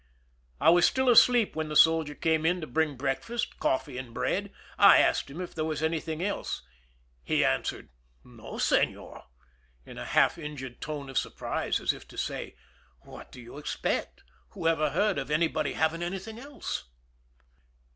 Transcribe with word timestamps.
I 0.59 0.71
was 0.71 0.87
still 0.87 1.09
asleep 1.09 1.55
when 1.55 1.69
the 1.69 1.75
soldier 1.75 2.15
came 2.15 2.43
in 2.43 2.59
to 2.61 2.65
bring 2.65 2.95
breakfast— 2.95 3.59
coffee 3.59 3.99
and 3.99 4.15
bread. 4.15 4.51
I 4.79 4.97
asked 4.97 5.29
him 5.29 5.39
if 5.39 5.53
there 5.53 5.63
was 5.63 5.83
anything 5.83 6.23
else. 6.23 6.63
He 7.23 7.45
answered, 7.45 7.89
"No, 8.23 8.57
senor," 8.57 9.25
in 9.85 9.99
a 9.99 10.05
half 10.05 10.39
injured 10.39 10.81
tone 10.81 11.07
of 11.07 11.19
surprise, 11.19 11.79
as 11.79 11.93
if 11.93 12.07
to 12.07 12.17
say, 12.17 12.55
"What 13.01 13.31
do 13.31 13.39
you 13.39 13.59
expect? 13.59 14.23
Who 14.53 14.67
ever 14.67 14.89
heard 14.89 15.19
of 15.19 15.29
anybody 15.29 15.73
having 15.73 16.01
anything 16.01 16.39
else 16.39 16.85